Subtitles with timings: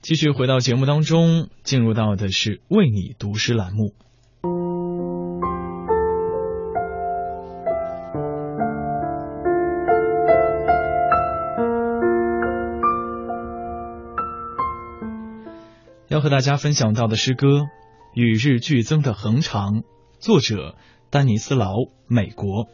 [0.00, 3.94] 继续回到节目当中，进入到的是为你读诗栏目。
[16.08, 17.46] 要和大家分享到的诗歌
[18.14, 19.82] 《与日俱增的恒长》，
[20.20, 20.76] 作者
[21.10, 21.74] 丹尼斯劳，
[22.06, 22.66] 美国。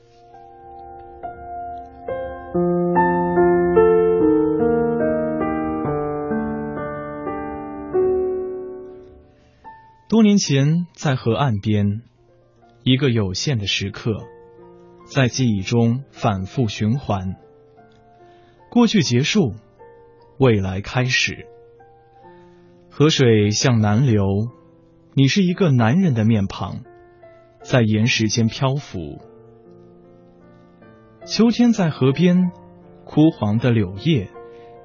[10.14, 12.02] 多年前，在河岸边，
[12.84, 14.12] 一个有限的时刻，
[15.06, 17.34] 在记忆中反复循环。
[18.70, 19.54] 过去结束，
[20.38, 21.48] 未来开始。
[22.90, 24.24] 河水向南流，
[25.14, 26.84] 你是一个男人的面庞，
[27.64, 29.20] 在岩石间漂浮。
[31.26, 32.52] 秋天在河边，
[33.04, 34.30] 枯黄的柳叶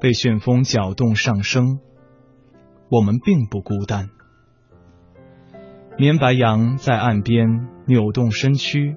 [0.01, 1.79] 被旋风搅动上升。
[2.89, 4.09] 我们并不孤单。
[5.99, 8.95] 绵白羊在岸边扭动身躯，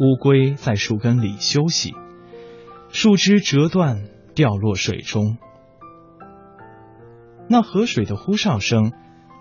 [0.00, 1.92] 乌龟在树根里休息，
[2.88, 3.98] 树枝折断
[4.34, 5.36] 掉落水中。
[7.50, 8.92] 那河水的呼哨声，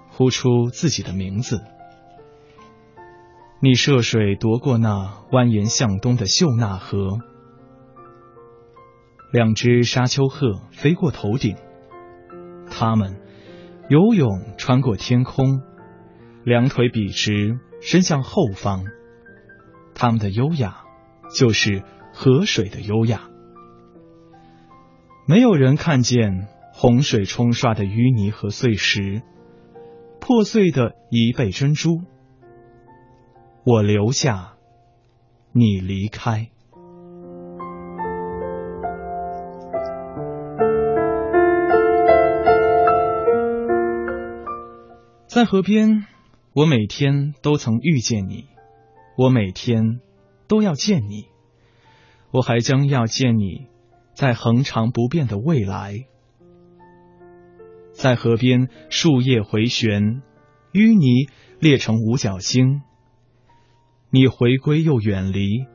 [0.10, 1.62] 呼出自己的名字。
[3.62, 7.20] 你涉水夺过那蜿蜒向东的秀纳河，
[9.32, 11.56] 两只沙丘鹤飞过头顶，
[12.70, 13.22] 它们
[13.88, 15.62] 游泳穿过天空，
[16.44, 18.86] 两腿笔直伸向后方。
[19.96, 20.84] 他们的优雅，
[21.36, 23.22] 就是河水的优雅。
[25.28, 26.48] 没有人看见。
[26.76, 29.22] 洪水冲刷的淤泥和碎石，
[30.20, 32.02] 破碎的一倍珍珠。
[33.64, 34.56] 我留下，
[35.52, 36.50] 你离开。
[45.28, 46.08] 在河边，
[46.56, 48.46] 我每天都曾遇见你，
[49.18, 50.00] 我每天
[50.48, 51.26] 都要见你，
[52.30, 53.70] 我还将要见你，
[54.14, 56.06] 在恒长不变的未来。
[57.92, 60.22] 在河边，树叶回旋，
[60.74, 61.28] 淤泥
[61.60, 62.84] 裂成五角星。
[64.12, 65.66] 你回归又远离，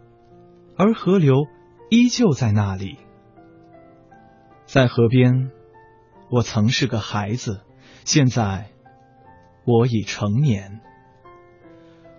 [0.76, 1.34] 而河流
[1.91, 2.98] 依旧在那里。
[4.64, 5.50] 在河边，
[6.30, 7.62] 我曾是个孩子，
[8.04, 8.70] 现在
[9.68, 10.80] 我已成年。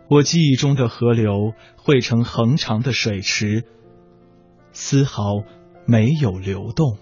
[0.08, 3.64] 我记忆中的河流汇成恒长的水池，
[4.72, 5.44] 丝毫
[5.88, 7.00] 没有流动。